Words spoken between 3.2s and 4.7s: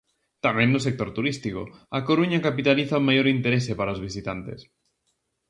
interese para os visitantes.